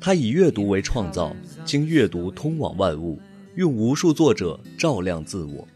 [0.00, 3.20] 他以阅读为创造，经阅读通往万物，
[3.56, 5.68] 用无数作者照亮自我。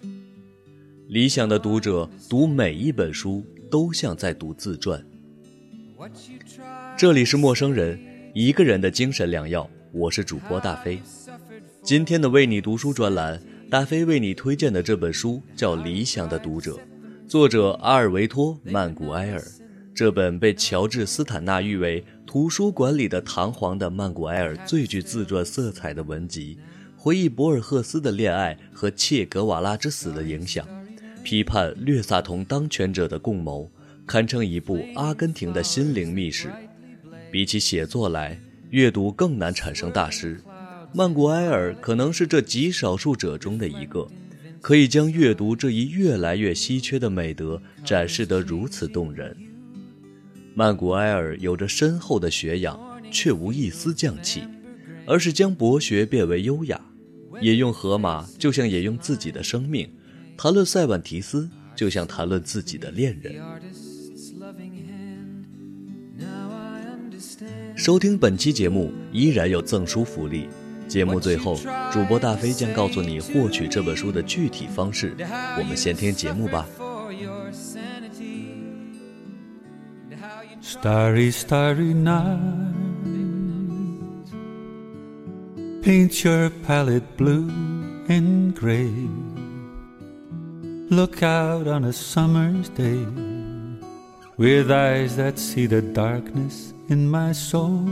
[1.08, 5.04] 理想的读者读每一本书都像在读自传。
[6.96, 8.00] 这里是陌生人，
[8.32, 9.68] 一个人的精神良药。
[9.92, 10.98] 我是主播大飞。
[11.82, 13.38] 今天的为你读书专栏，
[13.70, 16.76] 大飞为你推荐的这本书叫《理想的读者》，
[17.28, 19.44] 作者阿尔维托·曼古埃尔。
[19.94, 26.58] 这本被乔治·斯坦纳誉为图书馆里的堂皇的曼古埃尔最具自传色彩的文集，
[26.96, 30.66] 回忆博尔赫斯的恋爱和切格瓦拉之死的影响，
[31.22, 33.70] 批判略萨同当权者的共谋，
[34.04, 36.50] 堪称一部阿根廷的心灵秘史。
[37.30, 40.40] 比起写作来，阅读更难产生大师。
[40.92, 44.08] 曼古埃尔可能是这极少数者中的一个，
[44.60, 49.36] 可以将阅读这一越来越稀缺的美德展示得如此动人。
[50.54, 52.78] 曼古埃尔有着深厚的学养，
[53.10, 54.42] 却无一丝匠气，
[55.04, 56.80] 而是将博学变为优雅。
[57.40, 59.88] 引用荷马，就像引用自己的生命；
[60.36, 63.34] 谈论塞万提斯，就像谈论自己的恋人。
[67.74, 70.48] 收听本期节目依然有赠书福利。
[70.86, 71.58] 节目最后，
[71.92, 75.16] 主播大飞将告诉你获取这本书的具体方式。
[75.58, 76.64] 我们先听节目吧。
[80.63, 82.73] Starry, starry night.
[85.81, 87.49] Paint your palette blue
[88.07, 88.93] and gray.
[90.89, 93.05] Look out on a summer's day
[94.37, 97.85] with eyes that see the darkness in my soul.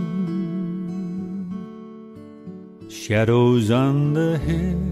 [2.90, 4.88] Shadows on the hills.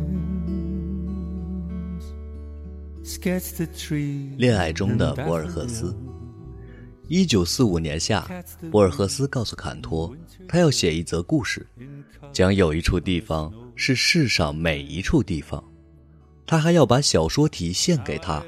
[3.04, 4.36] Sketch the trees.
[4.38, 5.96] 恋爱中的博尔赫斯。
[7.11, 8.25] 一九四五年夏，
[8.71, 10.15] 博尔赫斯告诉坎托，
[10.47, 11.67] 他要写一则故事，
[12.33, 15.61] 讲有一处地方是世上每一处地方。
[16.47, 18.41] 他还要把小说题献给他。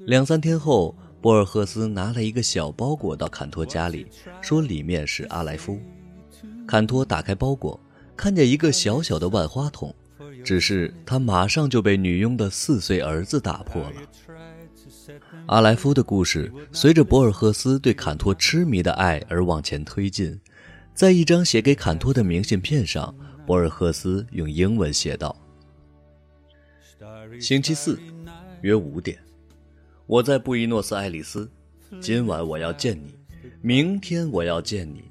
[0.00, 4.06] 两三天后，博尔赫斯拿了一个小包裹到坎托家里，
[4.42, 5.80] 说里面是阿莱夫。
[6.66, 7.80] 坎托打开包裹，
[8.14, 9.94] 看见一个小小的万花筒，
[10.44, 13.92] 只是他马上就被女佣的四岁儿子打破了。
[15.46, 20.38] 阿莱夫的故事随着博尔赫斯对坎托痴迷的爱而往前推进。
[20.94, 23.14] 在一张写给坎托的明信片上，
[23.46, 25.34] 博尔赫斯用英文写道
[27.40, 27.98] ：“星期四，
[28.62, 29.16] 约五点，
[30.06, 31.48] 我在布宜诺斯艾利斯。
[32.00, 33.14] 今晚我要见你，
[33.62, 35.04] 明天我要见你。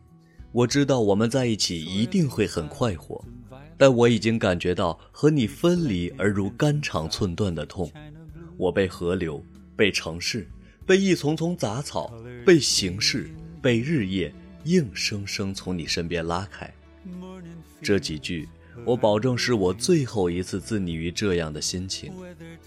[0.52, 3.24] 我知道我们在一起一定会很快活，
[3.78, 7.90] 但我已经感觉到和你分离而如肝肠寸断的痛。
[8.58, 9.42] 我被河流。”
[9.78, 10.50] 被城市，
[10.86, 12.12] 被一丛丛杂草，
[12.44, 13.30] 被形式，
[13.62, 14.34] 被日夜，
[14.64, 16.74] 硬生生从你身边拉开。
[17.82, 18.50] 这几句，
[18.84, 22.12] 我保证是我最后一次自拟于这样的心情。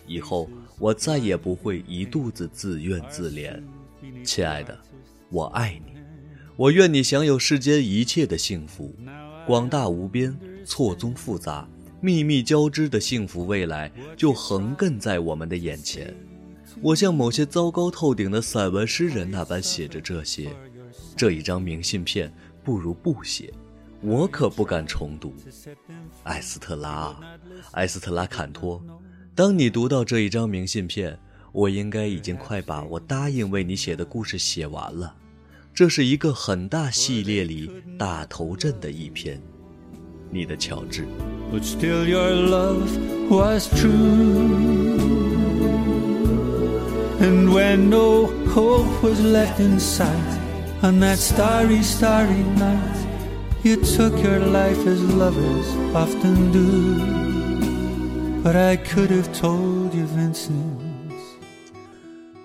[0.06, 0.48] 以后
[0.78, 3.60] 我再也不会一肚子自怨自怜。
[4.24, 4.78] 亲爱的，
[5.28, 6.00] 我爱你，
[6.56, 8.94] 我愿你享有世间一切的幸福，
[9.46, 11.68] 广大无边，错综复杂，
[12.00, 16.14] 秘密交织的幸福未来就横亘在我们的眼前。
[16.82, 20.50] 我像某些糟糕透顶的散文诗人那般写着这些，
[21.14, 22.32] 这一张明信片
[22.64, 23.52] 不如不写，
[24.00, 25.34] 我可不敢重读。
[26.22, 27.14] 艾斯特拉，
[27.72, 28.82] 艾斯特拉坎托，
[29.34, 31.18] 当你读到这一张明信片，
[31.52, 35.14] 我应该已经快把我答应为你写的故事写完了。
[35.74, 39.40] 这是一个很大系列里大头阵的一篇。
[40.30, 41.04] 你的乔治。
[41.52, 42.88] But still your love
[43.28, 44.89] was true.
[47.20, 50.38] And when no hope was left in sight,
[50.82, 52.96] on that starry, starry night,
[53.62, 56.96] you took your life as lovers often do.
[58.42, 60.80] But I could have told you, Vincent.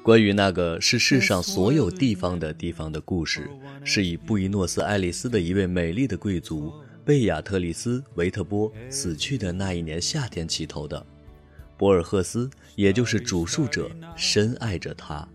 [0.04, 3.50] 关于那个是世上所有地方的地方的故事，
[3.86, 6.74] 是以布宜诺斯艾利斯的一位美丽的贵族
[7.06, 11.06] 贝亚特里斯·维特波死去的那一年夏天起头的。
[11.78, 15.28] 博尔赫斯，也就是主述者，深爱着她。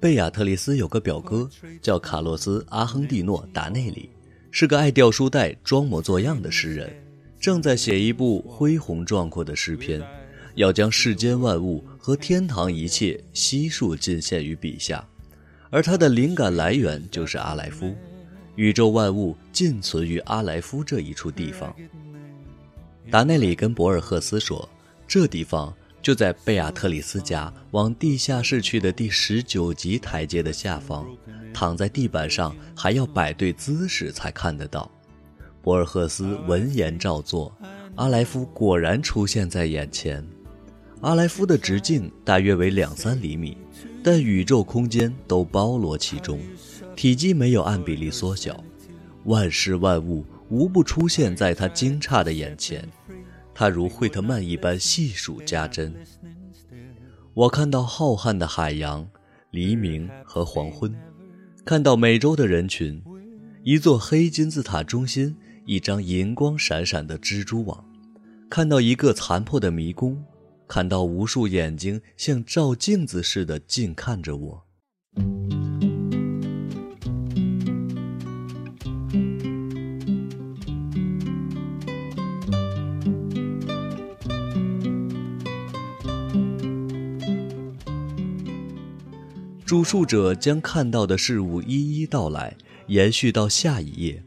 [0.00, 1.48] 贝亚特里斯有个表哥
[1.80, 4.10] 叫卡洛斯·阿亨蒂诺·达内里，
[4.50, 6.92] 是个爱掉书袋、装模作样的诗人，
[7.40, 10.02] 正在写一部恢宏壮阔的诗篇，
[10.56, 15.02] 要将世间万物和天堂一切悉数尽现于笔下。
[15.70, 17.94] 而他的灵感来源就是阿莱夫，
[18.56, 21.74] 宇宙万物尽存于阿莱夫这一处地方。
[23.10, 24.68] 达内里跟博尔赫斯说
[25.06, 25.74] ：“这地方。”
[26.04, 31.06] 就在贝亚特里斯家往地下室去的第十九级台阶的下方，
[31.54, 34.90] 躺在地板上还要摆对姿势才看得到。
[35.62, 37.56] 博尔赫斯闻言照做，
[37.94, 40.22] 阿莱夫果然出现在眼前。
[41.00, 43.56] 阿莱夫的直径大约为两三厘米，
[44.02, 46.38] 但宇宙空间都包罗其中，
[46.94, 48.62] 体积没有按比例缩小，
[49.24, 52.86] 万事万物无不出现在他惊诧的眼前。
[53.54, 55.94] 他如惠特曼一般细数家珍。
[57.32, 59.08] 我看到浩瀚的海洋、
[59.50, 60.94] 黎明和黄昏，
[61.64, 63.02] 看到美洲的人群，
[63.62, 65.36] 一座黑金字塔中心
[65.66, 67.84] 一张银光闪闪的蜘蛛网，
[68.50, 70.24] 看到一个残破的迷宫，
[70.66, 74.66] 看到无数眼睛像照镜子似的静看着我。
[89.64, 92.54] 著述者将看到的事物一一道来，
[92.88, 94.22] 延续到下一页。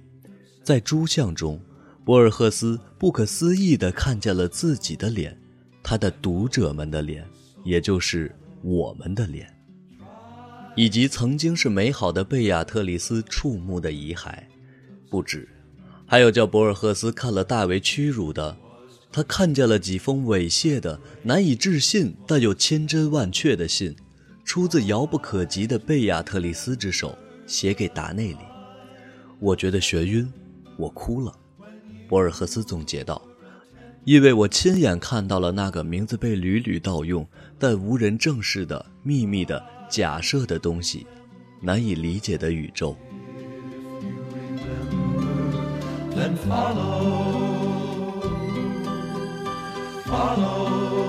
[0.63, 1.61] 在诸像中，
[2.03, 5.39] 博尔赫斯不可思议地看见了自己的脸，
[5.83, 7.23] 他的读者们的脸，
[7.63, 9.47] 也就是我们的脸，
[10.75, 14.39] 以及曾经是美好的贝亚特里斯触目的遗骸。
[15.07, 15.47] 不止，
[16.07, 18.57] 还有叫博尔赫斯看了大为屈辱的，
[19.11, 23.95] 他看见了几封猥亵的、难以置信但又千真万确的信。
[24.47, 27.13] 出自遥不可及的贝亚特里斯之手，
[27.45, 28.37] 写给达内里。
[29.39, 30.31] 我觉得眩晕，
[30.77, 31.33] 我哭了。
[32.07, 33.21] 博尔赫斯总结道
[34.05, 37.27] ：“因为我亲眼看到了那个名字被屡屡盗用，
[37.59, 41.05] 但无人正视的秘密的假设的东西，
[41.61, 42.95] 难以理解的宇宙。”
[50.07, 51.06] follow.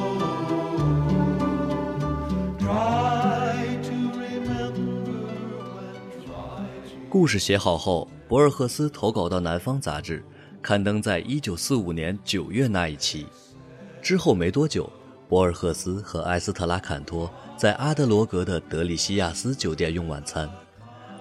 [7.11, 10.23] 故事写好后，博尔赫斯投稿到《南方》杂志，
[10.61, 13.27] 刊登在1945年9月那一期。
[14.03, 14.93] 之后没多久，
[15.27, 20.51] 博尔赫斯和埃斯特拉·坎托在阿德罗格的德里西亚斯酒店用晚餐。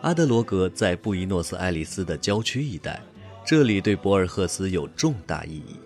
[0.02, 3.02] 阿德罗格在布宜诺斯艾利斯的郊区一带，
[3.46, 5.78] 这里对博尔赫斯有重大意义。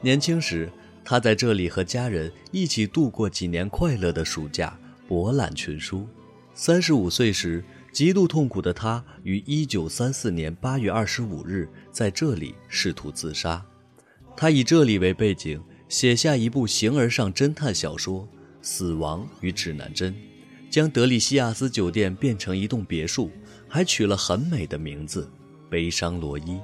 [0.00, 0.68] 年轻时，
[1.04, 4.76] 他在这里和家人一起度过几年快乐的暑假，
[5.06, 6.08] 博览群书。
[6.54, 7.62] 三十五岁时。
[7.96, 13.64] 极度痛苦的他于1934年8月25日在这里试图自杀。
[14.36, 15.58] 他以这里为背景
[15.88, 18.20] 写下一部形而上侦探小说
[18.60, 20.12] 《死亡与指南针》，
[20.68, 23.30] 将德里西亚斯酒店变成一栋别墅，
[23.66, 25.26] 还取了很美的名字——
[25.70, 26.60] 悲伤罗伊。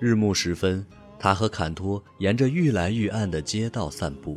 [0.00, 0.84] 日暮时分，
[1.16, 4.36] 他和坎托沿着愈来愈暗的街道散步。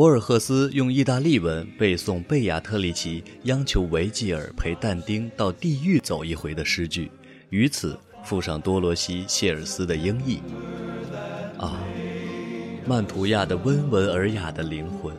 [0.00, 7.10] 博尔赫斯用意大利文背诵贝亚特里奇央求维吉尔陪但丁到地狱走一回的诗句，
[7.50, 10.38] 于此附上多罗西·谢尔斯的英译。
[11.58, 11.78] 啊，
[12.86, 15.14] 曼图亚的温文尔雅的灵魂，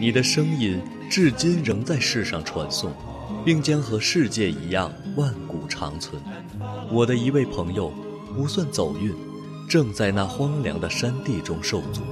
[0.00, 2.92] 你的声音至今仍在世上传颂，
[3.44, 6.22] 并将和世界一样万古长存。
[6.92, 7.92] 我的一位朋友，
[8.36, 9.12] 不算走运，
[9.68, 12.02] 正在那荒凉的山地中受阻。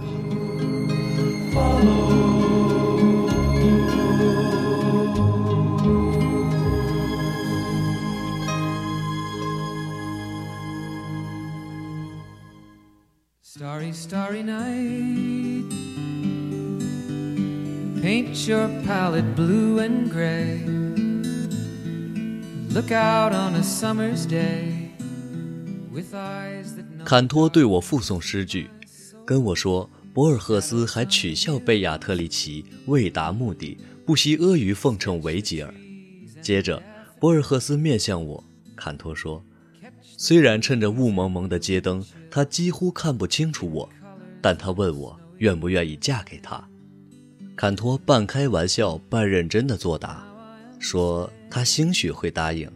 [13.41, 15.63] Starry, starry night.
[18.01, 20.61] Paint your palette blue and gray.
[22.69, 24.91] Look out on a summer's day
[25.89, 27.05] with eyes that know.
[27.05, 28.69] 坎托对我附送诗句，
[29.25, 29.89] 跟我说。
[30.12, 35.72] 博尔赫斯还取笑贝亚特里奇为达目的不惜阿谀奉承维吉尔。
[36.42, 36.82] 接着，
[37.20, 38.42] 博尔赫斯面向我，
[38.74, 39.42] 坎托说
[40.02, 43.88] ：“虽然趁着雾蒙蒙的街灯，他几乎看不清楚我，
[44.42, 46.68] 但他问我愿不愿意嫁给他。”
[47.54, 50.26] 坎托半开玩笑半认真的作答，
[50.80, 52.68] 说他兴许会答应。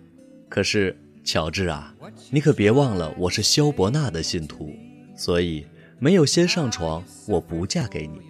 [0.49, 1.93] 可是，乔治啊，
[2.31, 4.73] 你可别忘了我是萧伯纳的信徒，
[5.17, 5.67] 所以。
[5.99, 8.21] 没有先上床，我不嫁给你。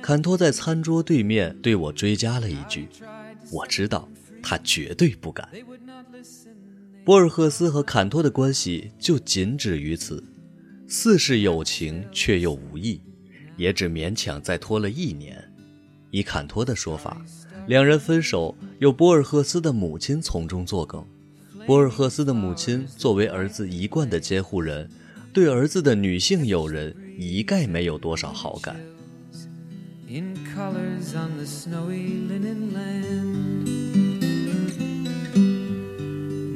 [0.00, 2.88] 坎托在餐桌对面对我追加了一句
[3.50, 4.08] ：“我知道，
[4.42, 5.48] 他绝对不敢。”
[7.04, 10.22] 博尔赫斯和坎托的关系就仅止于此，
[10.86, 13.00] 似是有情却又无意，
[13.56, 15.42] 也只勉强再拖了一年。
[16.10, 17.20] 以坎托的说法，
[17.66, 21.04] 两人分手有博尔赫斯的母亲从中作梗。
[21.66, 24.88] 博尔赫斯的母亲作为儿子一贯的监护人，
[25.38, 28.74] 对儿子的女性友人一概没有多少好感。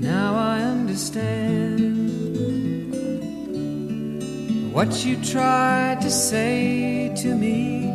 [0.00, 2.08] Now I understand
[4.72, 7.86] what you tried to say to me,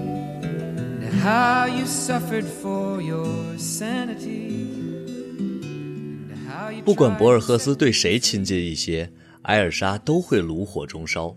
[1.02, 4.68] and how you suffered for your sanity.
[6.86, 9.10] 不管博尔赫斯对谁亲近一些，
[9.48, 11.34] 艾尔莎都会炉火中烧。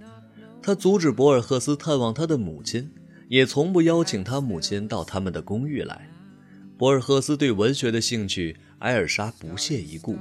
[0.60, 2.90] 他阻止博尔赫斯探望他的母亲，
[3.28, 6.10] 也从不邀请他母亲到他们的公寓来。
[6.76, 10.18] 博尔赫斯对文学的兴趣，艾尔莎不屑一顾。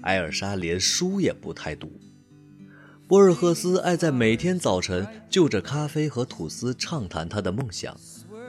[0.00, 1.90] 艾尔莎连书也不太读。
[3.08, 7.98] 博尔赫斯爱在每天早晨就着咖啡和吐司畅谈他的梦想，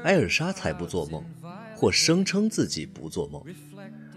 [0.04, 1.26] 艾尔莎才不做梦，
[1.76, 3.44] 或声称自己不做梦。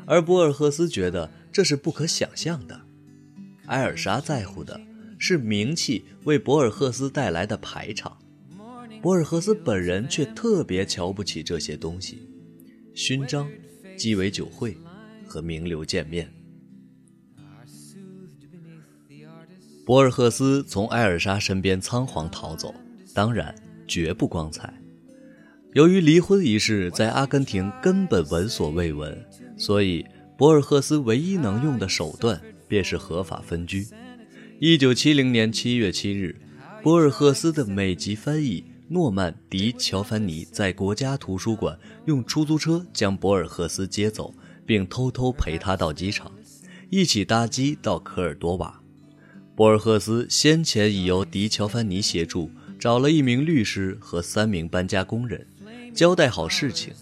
[0.04, 2.78] 而博尔赫斯觉得这是不可想象的。
[3.72, 4.78] 艾尔莎在乎的
[5.16, 8.18] 是名气为博尔赫斯带来的排场，
[9.00, 12.28] 博尔赫斯本人却特别瞧不起这些东西：
[12.92, 13.48] 勋章、
[13.96, 14.76] 鸡尾酒会
[15.26, 16.30] 和名流见面。
[19.86, 22.74] 博尔赫斯从艾尔莎身边仓皇逃走，
[23.14, 23.54] 当然
[23.88, 24.70] 绝不光彩。
[25.72, 29.18] 由于离婚一事在阿根廷根本闻所未闻，
[29.56, 30.04] 所以
[30.36, 32.38] 博尔赫斯唯一能用的手段
[32.72, 33.86] 便是合法分居。
[34.58, 36.34] 一九七零年七月七日，
[36.82, 46.32] 博尔赫斯的美籍翻译诺曼·迪乔凡尼在国家图书馆用出租车将博尔赫斯接走，并偷偷陪他到机场，
[46.88, 48.80] 一起搭机到科尔多瓦。
[49.54, 55.46] 博尔赫斯先前已由迪乔凡尼协助找了一名律师和三名搬家工人，
[55.92, 56.94] 交代好事情。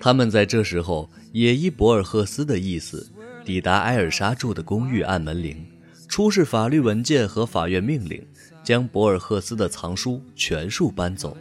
[0.00, 3.10] 他们在这时候也依博尔赫斯的意思，
[3.48, 5.64] 抵达埃尔莎住的公寓，按门铃，
[6.06, 8.22] 出示法律文件和法院命令，
[8.62, 11.34] 将博尔赫斯的藏书全数搬走。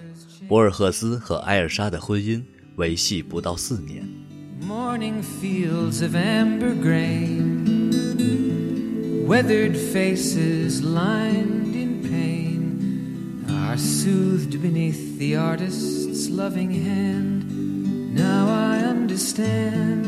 [0.48, 2.42] 博尔赫斯和埃尔莎的婚姻
[2.78, 4.08] 维系不到四年。
[4.66, 7.92] Morning fields of amber grain,
[9.28, 17.44] Weathered faces lined in pain are soothed beneath the artist's loving hand.
[18.16, 20.06] Now I understand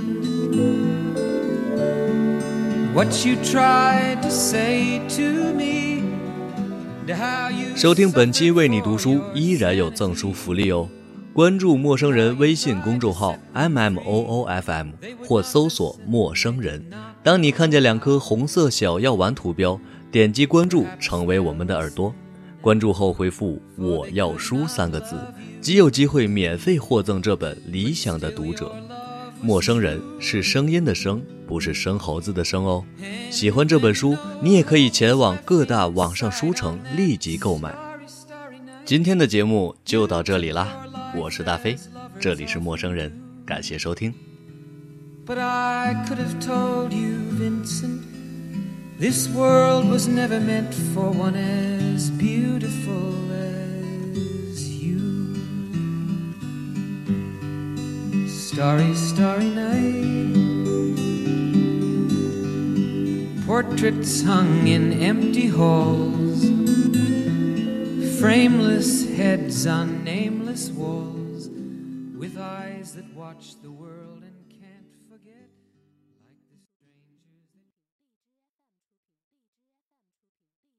[2.93, 6.03] what you tried to say to me.
[7.75, 10.87] 收听本期为你读书依然有赠书福利哦！
[11.33, 14.89] 关注陌生人微信公众号 m m o o f m
[15.25, 16.83] 或搜索陌生人。
[17.23, 19.79] 当你看见两颗红色小药丸图标，
[20.11, 22.13] 点击关注，成为我们的耳朵。
[22.61, 25.15] 关注后回复“我要书”三个字，
[25.61, 28.75] 即有机会免费获赠这本《理想的读者》。
[29.41, 32.83] 陌生人是声音的声，不是生猴子的生哦。
[33.31, 37.73] 喜欢这本书，你也可以前往各大网上书城立即购买。
[38.83, 40.67] 今天的节目就到这里啦，
[41.15, 41.77] 我是大飞，
[42.19, 43.11] 这里是陌生人，
[43.45, 44.13] 感谢收听。
[45.25, 48.01] But I could have told you, Vincent,
[48.99, 53.08] this world was never meant for one as beautiful
[58.59, 60.03] Starry, starry night.
[63.45, 66.43] Portraits hung in empty halls.
[68.19, 69.98] Frameless heads on